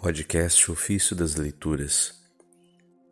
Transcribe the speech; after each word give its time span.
Podcast 0.00 0.70
Ofício 0.70 1.16
das 1.16 1.34
Leituras, 1.34 2.14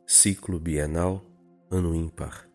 Ciclo 0.07 0.61
Bienal, 0.61 1.21
Ano 1.69 1.93
Ímpar, 1.93 2.49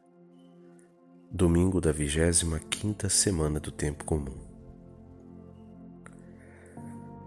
Domingo 1.29 1.81
da 1.81 1.91
25 1.91 3.09
Semana 3.09 3.59
do 3.59 3.73
Tempo 3.73 4.05
Comum. 4.05 4.39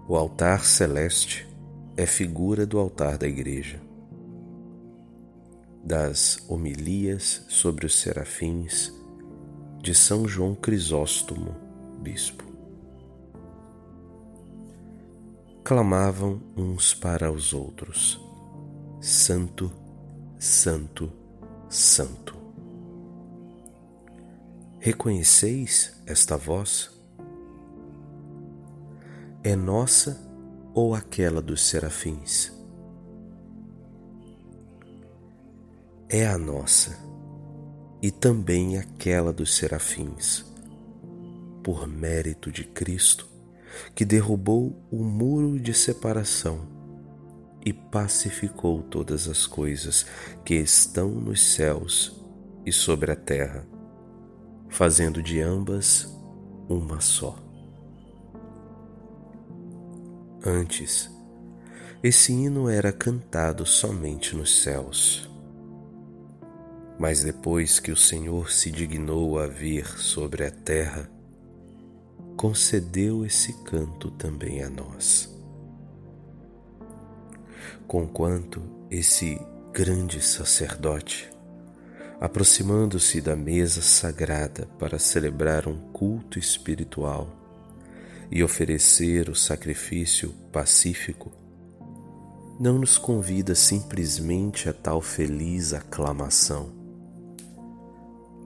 O 0.09 0.17
altar 0.17 0.65
celeste 0.65 1.47
é 1.95 2.07
figura 2.07 2.65
do 2.65 2.79
altar 2.79 3.19
da 3.19 3.29
Igreja. 3.29 3.83
Das 5.85 6.43
homilias 6.49 7.45
sobre 7.51 7.85
os 7.85 7.97
serafins 7.97 8.91
de 9.83 9.95
São 9.95 10.27
João 10.27 10.55
Crisóstomo, 10.55 11.55
Bispo 12.01 12.44
clamavam 15.65 16.43
uns 16.55 16.93
para 16.93 17.33
os 17.33 17.55
outros: 17.55 18.21
Santo, 19.01 19.73
Santo, 20.39 21.11
Santo. 21.71 22.37
Reconheceis 24.79 25.99
esta 26.05 26.37
voz? 26.37 26.91
É 29.43 29.57
nossa 29.57 30.21
ou 30.75 30.95
aquela 30.95 31.41
dos 31.41 31.63
serafins? 31.63 32.53
É 36.11 36.27
a 36.27 36.37
nossa 36.37 36.99
e 38.03 38.11
também 38.11 38.77
aquela 38.77 39.33
dos 39.33 39.57
serafins, 39.57 40.45
por 41.63 41.87
mérito 41.89 42.53
de 42.53 42.65
Cristo 42.65 43.34
que 43.95 44.05
derrubou 44.05 44.77
o 44.91 45.03
muro 45.03 45.59
de 45.59 45.73
separação 45.75 46.67
e 47.65 47.73
pacificou 47.73 48.83
todas 48.83 49.27
as 49.29 49.47
coisas 49.47 50.07
que 50.45 50.55
estão 50.55 51.09
nos 51.09 51.43
céus 51.43 52.21
e 52.65 52.73
sobre 52.73 53.11
a 53.11 53.17
terra, 53.17 53.67
fazendo 54.69 55.23
de 55.23 55.41
ambas 55.41 56.09
uma 56.69 57.01
só. 57.01 57.39
Antes, 60.45 61.11
esse 62.03 62.33
hino 62.33 62.69
era 62.69 62.93
cantado 62.93 63.65
somente 63.65 64.37
nos 64.37 64.63
céus. 64.63 65.31
Mas 66.99 67.25
depois 67.25 67.81
que 67.81 67.91
o 67.91 67.97
Senhor 67.97 68.53
se 68.53 68.71
dignou 68.71 69.39
a 69.39 69.47
vir 69.47 69.87
sobre 69.87 70.45
a 70.45 70.51
terra, 70.51 71.11
concedeu 72.37 73.25
esse 73.25 73.53
canto 73.65 74.11
também 74.11 74.63
a 74.63 74.69
nós. 74.69 75.33
Conquanto 77.87 78.63
esse 78.91 79.41
grande 79.73 80.21
sacerdote, 80.21 81.31
aproximando-se 82.21 83.21
da 83.21 83.37
mesa 83.37 83.83
sagrada 83.83 84.67
para 84.79 84.99
celebrar 84.99 85.69
um 85.69 85.77
culto 85.93 86.39
espiritual 86.39 87.29
e 88.31 88.43
oferecer 88.43 89.29
o 89.29 89.35
sacrifício 89.35 90.31
pacífico, 90.53 91.33
não 92.59 92.79
nos 92.79 92.97
convida 92.97 93.55
simplesmente 93.55 94.69
a 94.69 94.73
tal 94.73 95.01
feliz 95.01 95.73
aclamação 95.73 96.84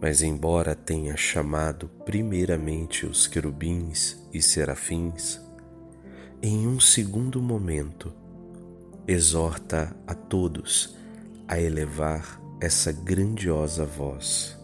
mas, 0.01 0.23
embora 0.23 0.75
tenha 0.75 1.17
chamado 1.17 1.89
primeiramente 2.05 3.05
os 3.05 3.27
querubins 3.27 4.17
e 4.33 4.41
serafins, 4.41 5.41
em 6.41 6.69
um 6.69 6.79
segundo 6.79 7.43
momento 7.43 8.13
exorta 9.07 9.97
a 10.07 10.15
todos 10.15 10.97
a 11.49 11.59
elevar 11.59 12.41
essa 12.61 12.93
grandiosa 12.93 13.85
voz. 13.85 14.57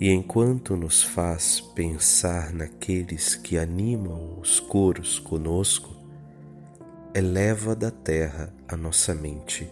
E 0.00 0.10
enquanto 0.10 0.76
nos 0.76 1.02
faz 1.02 1.60
pensar 1.60 2.52
naqueles 2.52 3.34
que 3.34 3.58
animam 3.58 4.38
os 4.40 4.58
coros 4.58 5.18
conosco, 5.18 5.94
eleva 7.14 7.76
da 7.76 7.90
terra 7.90 8.52
a 8.66 8.76
nossa 8.76 9.14
mente, 9.14 9.70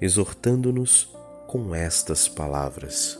exortando-nos 0.00 1.16
com 1.56 1.74
estas 1.74 2.28
palavras: 2.28 3.18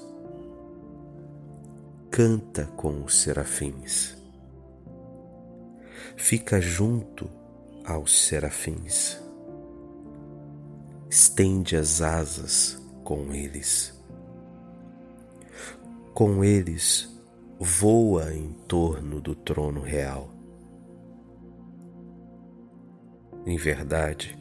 Canta 2.11 2.67
com 2.77 3.03
os 3.03 3.23
serafins. 3.23 4.15
Fica 6.19 6.61
junto 6.61 7.31
aos 7.83 8.27
serafins. 8.27 9.19
Estende 11.09 11.77
as 11.77 12.03
asas 12.03 12.79
com 13.03 13.33
eles. 13.33 13.99
Com 16.13 16.45
eles 16.45 17.09
voa 17.59 18.35
em 18.35 18.53
torno 18.69 19.19
do 19.19 19.35
trono 19.35 19.81
real. 19.81 20.29
Em 23.47 23.57
verdade, 23.57 24.39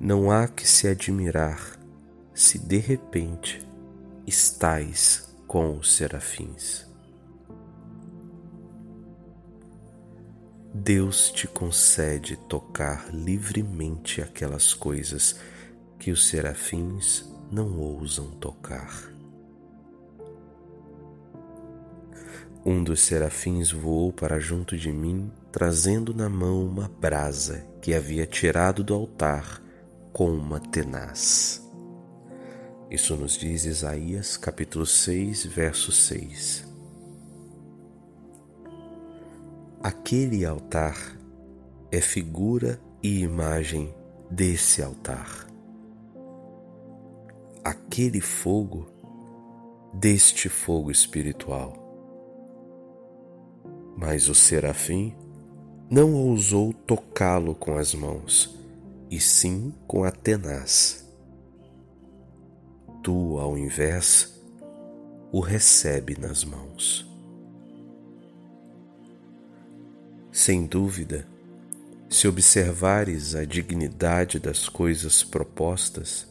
não 0.00 0.32
há 0.32 0.48
que 0.48 0.66
se 0.66 0.88
admirar 0.88 1.79
se 2.40 2.58
de 2.58 2.78
repente 2.78 3.60
estais 4.26 5.28
com 5.46 5.76
os 5.76 5.94
serafins. 5.94 6.86
Deus 10.72 11.30
te 11.30 11.46
concede 11.46 12.38
tocar 12.48 13.10
livremente 13.12 14.22
aquelas 14.22 14.72
coisas 14.72 15.38
que 15.98 16.10
os 16.10 16.28
serafins 16.28 17.30
não 17.52 17.78
ousam 17.78 18.30
tocar. 18.30 19.12
Um 22.64 22.82
dos 22.82 23.02
serafins 23.02 23.70
voou 23.70 24.14
para 24.14 24.40
junto 24.40 24.78
de 24.78 24.90
mim, 24.90 25.30
trazendo 25.52 26.14
na 26.14 26.30
mão 26.30 26.64
uma 26.64 26.88
brasa 26.88 27.66
que 27.82 27.92
havia 27.92 28.26
tirado 28.26 28.82
do 28.82 28.94
altar 28.94 29.62
com 30.10 30.30
uma 30.32 30.58
tenaz. 30.58 31.69
Isso 32.90 33.16
nos 33.16 33.34
diz 33.34 33.66
Isaías 33.66 34.36
capítulo 34.36 34.84
6, 34.84 35.46
verso 35.46 35.92
6. 35.92 36.66
Aquele 39.80 40.44
altar 40.44 41.16
é 41.92 42.00
figura 42.00 42.80
e 43.00 43.20
imagem 43.20 43.94
desse 44.28 44.82
altar. 44.82 45.46
Aquele 47.62 48.20
fogo, 48.20 48.88
deste 49.94 50.48
fogo 50.48 50.90
espiritual. 50.90 51.74
Mas 53.96 54.28
o 54.28 54.34
serafim 54.34 55.14
não 55.88 56.12
ousou 56.12 56.72
tocá-lo 56.72 57.54
com 57.54 57.78
as 57.78 57.94
mãos, 57.94 58.58
e 59.08 59.20
sim 59.20 59.72
com 59.86 60.02
a 60.02 60.10
tenaz 60.10 61.08
tu, 63.02 63.38
ao 63.38 63.56
invés, 63.56 64.40
o 65.32 65.40
recebe 65.40 66.16
nas 66.18 66.44
mãos. 66.44 67.08
Sem 70.32 70.66
dúvida, 70.66 71.26
se 72.08 72.26
observares 72.26 73.34
a 73.34 73.44
dignidade 73.44 74.38
das 74.38 74.68
coisas 74.68 75.22
propostas, 75.22 76.26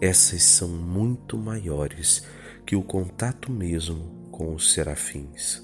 essas 0.00 0.42
são 0.42 0.68
muito 0.68 1.36
maiores 1.36 2.24
que 2.66 2.74
o 2.74 2.82
contato 2.82 3.50
mesmo 3.50 4.28
com 4.30 4.54
os 4.54 4.72
serafins. 4.72 5.62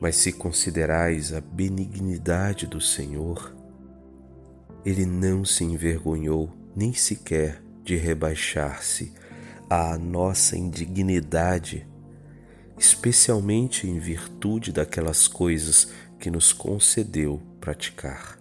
Mas 0.00 0.16
se 0.16 0.32
considerais 0.32 1.32
a 1.32 1.40
benignidade 1.40 2.66
do 2.66 2.80
Senhor, 2.80 3.54
Ele 4.84 5.06
não 5.06 5.44
se 5.44 5.64
envergonhou 5.64 6.61
nem 6.74 6.92
sequer 6.92 7.62
de 7.84 7.96
rebaixar-se 7.96 9.12
à 9.68 9.96
nossa 9.98 10.56
indignidade, 10.56 11.86
especialmente 12.78 13.88
em 13.88 13.98
virtude 13.98 14.72
daquelas 14.72 15.26
coisas 15.26 15.88
que 16.18 16.30
nos 16.30 16.52
concedeu 16.52 17.40
praticar. 17.60 18.38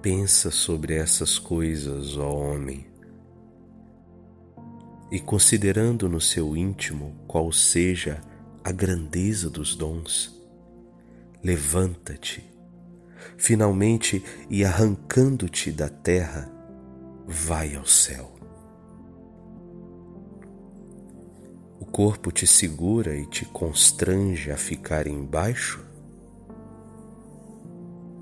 Pensa 0.00 0.50
sobre 0.50 0.94
essas 0.94 1.38
coisas, 1.38 2.16
ó 2.16 2.32
homem, 2.34 2.86
e 5.10 5.20
considerando 5.20 6.08
no 6.08 6.20
seu 6.20 6.56
íntimo 6.56 7.14
qual 7.26 7.52
seja 7.52 8.20
a 8.64 8.72
grandeza 8.72 9.48
dos 9.48 9.76
dons, 9.76 10.34
levanta-te 11.42 12.51
finalmente 13.36 14.22
e 14.48 14.64
arrancando-te 14.64 15.70
da 15.72 15.88
terra, 15.88 16.50
vai 17.26 17.74
ao 17.74 17.86
céu. 17.86 18.32
O 21.80 21.84
corpo 21.84 22.30
te 22.30 22.46
segura 22.46 23.16
e 23.16 23.26
te 23.26 23.44
constrange 23.44 24.50
a 24.50 24.56
ficar 24.56 25.06
embaixo? 25.06 25.84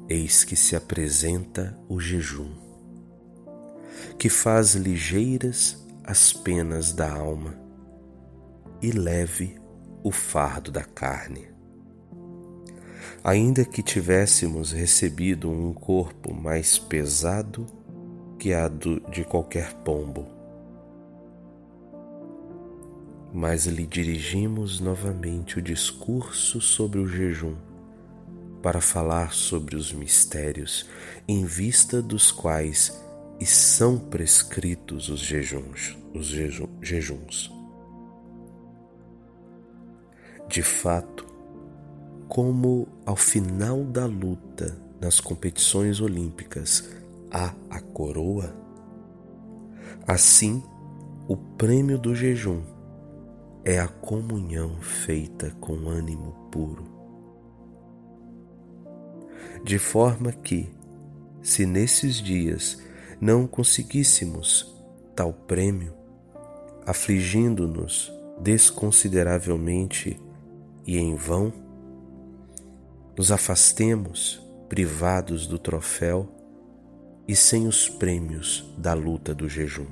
Eis 0.08 0.44
que 0.44 0.56
se 0.56 0.74
apresenta 0.74 1.78
o 1.88 2.00
jejum, 2.00 2.50
que 4.18 4.28
faz 4.28 4.74
ligeiras 4.74 5.86
as 6.02 6.32
penas 6.32 6.92
da 6.92 7.12
alma 7.12 7.54
e 8.82 8.90
leve 8.90 9.60
o 10.02 10.10
fardo 10.10 10.70
da 10.70 10.82
carne. 10.82 11.49
Ainda 13.22 13.66
que 13.66 13.82
tivéssemos 13.82 14.72
recebido 14.72 15.50
um 15.50 15.74
corpo 15.74 16.32
mais 16.32 16.78
pesado 16.78 17.66
que 18.38 18.54
a 18.54 18.66
de 18.66 19.24
qualquer 19.24 19.74
pombo, 19.74 20.26
mas 23.32 23.66
lhe 23.66 23.86
dirigimos 23.86 24.80
novamente 24.80 25.58
o 25.58 25.62
discurso 25.62 26.62
sobre 26.62 26.98
o 26.98 27.06
jejum, 27.06 27.56
para 28.62 28.80
falar 28.80 29.32
sobre 29.32 29.76
os 29.76 29.92
mistérios 29.92 30.86
em 31.28 31.44
vista 31.44 32.00
dos 32.00 32.32
quais 32.32 33.04
e 33.38 33.44
são 33.44 33.98
prescritos 33.98 35.10
os 35.10 35.20
jejuns, 35.20 35.96
os 36.14 36.26
jejuns. 36.80 37.52
De 40.48 40.62
fato, 40.62 41.29
como 42.30 42.86
ao 43.04 43.16
final 43.16 43.82
da 43.82 44.06
luta 44.06 44.78
nas 45.00 45.18
competições 45.18 46.00
olímpicas 46.00 46.88
há 47.28 47.52
a 47.68 47.80
coroa, 47.80 48.54
assim 50.06 50.62
o 51.26 51.36
prêmio 51.36 51.98
do 51.98 52.14
jejum 52.14 52.62
é 53.64 53.80
a 53.80 53.88
comunhão 53.88 54.80
feita 54.80 55.50
com 55.60 55.88
ânimo 55.88 56.48
puro. 56.52 56.84
De 59.64 59.76
forma 59.76 60.30
que, 60.30 60.72
se 61.42 61.66
nesses 61.66 62.22
dias 62.22 62.80
não 63.20 63.44
conseguíssemos 63.44 64.72
tal 65.16 65.32
prêmio, 65.32 65.92
afligindo-nos 66.86 68.12
desconsideravelmente 68.40 70.16
e 70.86 70.96
em 70.96 71.16
vão, 71.16 71.69
nos 73.20 73.30
afastemos 73.30 74.40
privados 74.66 75.46
do 75.46 75.58
troféu 75.58 76.26
e 77.28 77.36
sem 77.36 77.66
os 77.66 77.86
prêmios 77.86 78.64
da 78.78 78.94
luta 78.94 79.34
do 79.34 79.46
jejum. 79.46 79.84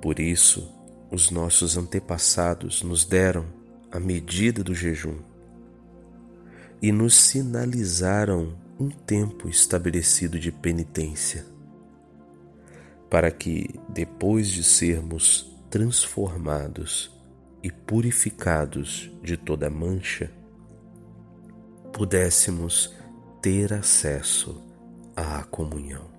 Por 0.00 0.20
isso, 0.20 0.72
os 1.10 1.32
nossos 1.32 1.76
antepassados 1.76 2.84
nos 2.84 3.04
deram 3.04 3.44
a 3.90 3.98
medida 3.98 4.62
do 4.62 4.72
jejum 4.72 5.16
e 6.80 6.92
nos 6.92 7.16
sinalizaram 7.16 8.56
um 8.78 8.88
tempo 8.88 9.48
estabelecido 9.48 10.38
de 10.38 10.52
penitência, 10.52 11.44
para 13.10 13.32
que, 13.32 13.80
depois 13.88 14.46
de 14.46 14.62
sermos 14.62 15.52
transformados 15.68 17.10
e 17.64 17.68
purificados 17.72 19.10
de 19.24 19.36
toda 19.36 19.68
mancha, 19.68 20.30
pudéssemos 21.92 22.94
ter 23.40 23.72
acesso 23.72 24.60
à 25.14 25.42
comunhão. 25.44 26.11